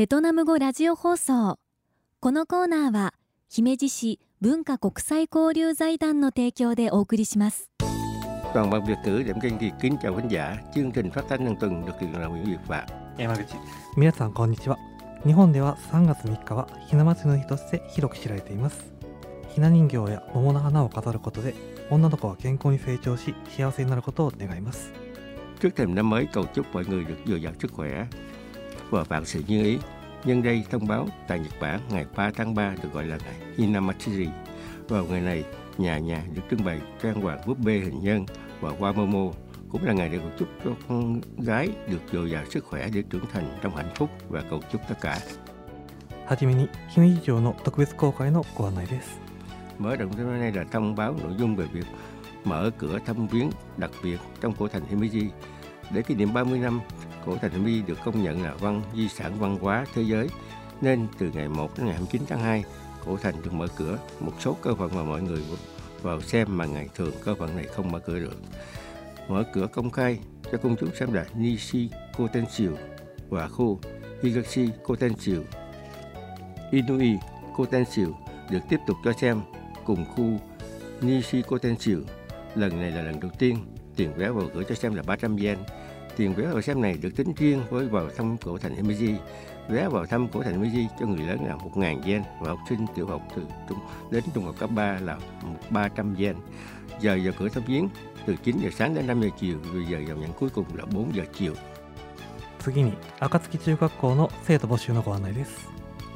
[0.00, 1.58] ベトナム語ラジオ放送
[2.20, 3.12] このコーナーは
[3.50, 7.70] 姫路市文化国際交流財団の提供でお送りします
[8.54, 10.56] Toàn ban Việt ngữ Đệm Kênh Kiệt kính chào khán giả.
[10.74, 12.88] Chương trình phát thanh hàng tuần được truyền làm Nguyễn Việt Phạm.
[13.18, 13.54] 山口
[13.98, 14.78] 皆さんこんにちは
[15.26, 18.94] 日本では3月3日はひな祭りの日として広く知られています
[19.50, 21.54] ひな人形や桃の花を飾ることで
[21.90, 24.94] 女の子は健康に成長し幸せになることを願います
[25.60, 28.06] Trước thềm năm mới cầu chúc mọi người được dồi dào sức khỏe
[28.89, 29.77] và vạn sự như ý.
[30.23, 33.35] Nhân đây thông báo tại Nhật Bản ngày 3 tháng 3 được gọi là ngày
[33.57, 34.27] Hinamatsuri.
[34.89, 35.43] Vào ngày này,
[35.77, 38.25] nhà nhà được trưng bày trang hoàng búp bê hình nhân
[38.61, 39.31] và hoa momo
[39.69, 43.03] cũng là ngày để cầu chúc cho con gái được dồi dào sức khỏe để
[43.09, 45.19] trưởng thành trong hạnh phúc và cầu chúc tất cả.
[46.27, 49.19] はじめに姫路城の特別公開のご案内です
[49.77, 51.85] Mở rộng hôm nay là thông báo nội dung về việc
[52.43, 55.29] mở cửa thăm viếng đặc biệt trong cổ thành Himeji
[55.91, 56.81] để kỷ niệm 30 năm
[57.26, 60.28] cổ thành mi được công nhận là văn, di sản văn hóa thế giới
[60.80, 62.64] nên từ ngày 1 đến ngày 29 tháng 2
[63.06, 65.42] cổ thành được mở cửa một số cơ phận mà mọi người
[66.02, 68.36] vào xem mà ngày thường cơ phận này không mở cửa được
[69.28, 70.18] mở cửa công khai
[70.52, 72.70] cho công chúng xem là Nishi Kotenshio
[73.28, 73.80] và khu
[74.22, 75.36] Higashi Kotenshio
[76.70, 77.18] Inui
[77.56, 78.06] Kotenshio
[78.50, 79.40] được tiếp tục cho xem
[79.84, 80.38] cùng khu
[81.00, 81.96] Nishi Kotenshio.
[82.54, 83.56] Lần này là lần đầu tiên
[83.96, 85.58] tiền vé vào cửa cho xem là 300 yen
[86.19, 89.15] Tiền vé vào xem này được tính riêng với vào thăm cổ thành Himeji.
[89.69, 92.85] Vé vào thăm cổ thành Himeji cho người lớn là 1.000 yen và học sinh
[92.95, 93.79] tiểu học từ trung
[94.11, 95.17] đến trung học cấp 3 là
[95.69, 96.35] 300 yen.
[96.99, 97.89] Giờ vào cửa thăm viếng
[98.25, 100.85] từ 9 giờ sáng đến 5 giờ chiều, rồi giờ vào nhận cuối cùng là
[100.85, 101.53] 4 giờ chiều.
[102.65, 105.69] 次に暁中学校の生徒募集のご案内です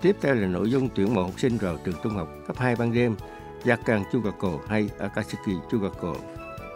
[0.00, 2.76] Tiếp theo là nội dung tuyển mộ học sinh vào trường trung học cấp 2
[2.76, 3.16] ban đêm
[3.64, 6.14] Yakan Chugako hay Akatsuki Chugako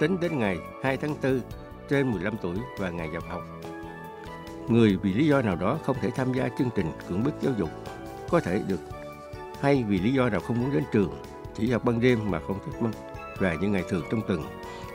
[0.01, 1.41] tính đến ngày 2 tháng 4
[1.90, 3.44] trên 15 tuổi và ngày nhập học.
[4.68, 7.54] Người vì lý do nào đó không thể tham gia chương trình cưỡng bức giáo
[7.58, 7.70] dục,
[8.30, 8.80] có thể được
[9.62, 11.12] hay vì lý do nào không muốn đến trường,
[11.56, 12.92] chỉ học ban đêm mà không thích mất
[13.38, 14.44] và những ngày thường trong tuần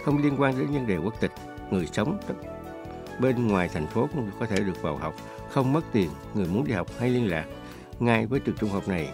[0.05, 1.33] không liên quan đến vấn đề quốc tịch,
[1.71, 2.19] người sống
[3.21, 5.15] bên ngoài thành phố cũng có thể được vào học,
[5.51, 7.47] không mất tiền, người muốn đi học hay liên lạc
[8.03, 9.09] ngay với trường trung học này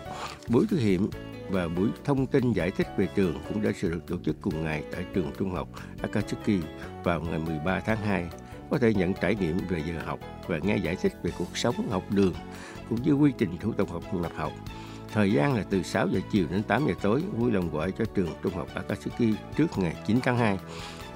[0.49, 1.11] buổi thử nghiệm
[1.51, 4.83] và buổi thông tin giải thích về trường cũng đã được tổ chức cùng ngày
[4.93, 5.69] tại trường trung học
[6.03, 6.65] Akatsuki
[7.05, 8.29] vào ngày 13 tháng 2
[8.71, 11.91] có thể nhận trải nghiệm về giờ học và nghe giải thích về cuộc sống
[11.91, 12.35] học đường
[12.89, 14.53] cũng như quy trình thủ tục học nhập học.
[15.13, 18.05] Thời gian là từ 6 giờ chiều đến 8 giờ tối, vui lòng gọi cho
[18.05, 20.59] trường trung học Akatsuki trước ngày 9 tháng 2.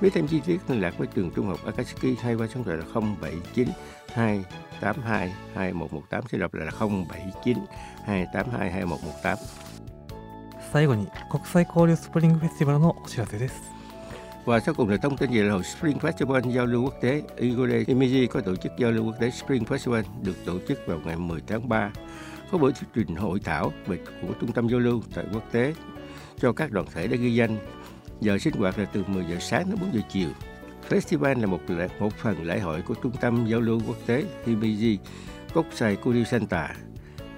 [0.02, 2.64] Biết thêm chi tiết liên lạc với trường trung học Akatsuki hay qua số điện
[2.64, 2.86] thoại là
[3.22, 3.68] 079
[4.14, 7.58] 282 2118 sẽ đọc lại là 079
[8.06, 9.38] 282 2118.
[10.74, 13.56] 最後に国際交流スプリングフェスティバルのお知らせです
[14.46, 17.22] Và sau cùng là thông tin về lễ hội Spring Festival giao lưu quốc tế.
[17.38, 21.00] Igore Himeji có tổ chức giao lưu quốc tế Spring Festival được tổ chức vào
[21.06, 21.92] ngày 10 tháng 3.
[22.52, 25.74] Có buổi thuyết trình hội thảo về của trung tâm giao lưu tại quốc tế
[26.40, 27.58] cho các đoàn thể đã ghi danh.
[28.21, 30.29] Giờ sinh hoạt là từ 10 giờ sáng đến 4 giờ chiều.
[30.89, 34.25] Festival là một lễ, một phần lễ hội của trung tâm giao lưu quốc tế
[34.47, 34.97] Himeji
[35.55, 36.71] Kokusai Kuryu Center.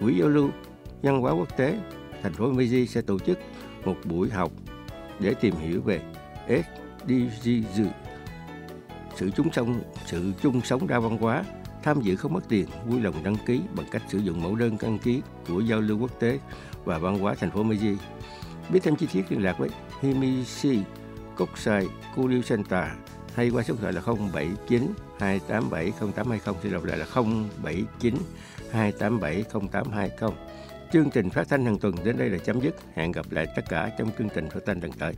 [0.01, 0.51] Quỹ giao lưu
[1.03, 1.79] văn hóa quốc tế
[2.23, 3.39] thành phố Himeji sẽ tổ chức
[3.85, 4.53] một buổi học
[5.21, 6.01] để tìm hiểu về
[6.49, 7.81] SDGs,
[9.17, 11.45] sự chung sống, sự chung sống đa văn hóa,
[11.83, 14.77] tham dự không mất tiền, vui lòng đăng ký bằng cách sử dụng mẫu đơn
[14.83, 16.39] đăng ký của giao lưu quốc tế
[16.85, 17.97] và văn hóa thành phố Meiji.
[18.71, 19.69] Biết thêm chi tiết liên lạc với
[20.03, 20.79] Himishi
[21.37, 21.87] Kokusai
[22.17, 22.85] Kuryu Center
[23.35, 24.01] hay qua số điện thoại là
[24.33, 24.83] 079
[25.19, 28.15] 287 0820 xin đọc lại là 079
[28.71, 30.31] 287 0820.
[30.93, 32.75] Chương trình phát thanh hàng tuần đến đây là chấm dứt.
[32.95, 35.15] Hẹn gặp lại tất cả trong chương trình phát thanh lần tới.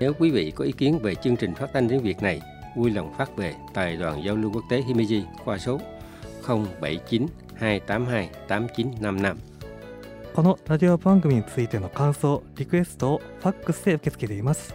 [0.00, 2.40] Nếu quý vị có ý kiến về chương trình phát thanh tiếng Việt này,
[2.76, 5.80] vui lòng phát về Tài đoàn Giao lưu Quốc tế Himeji qua số
[6.48, 9.36] 079 282 8955.
[10.34, 14.74] このラジオ番組についての感想、リクエストをファックスで受け付けています。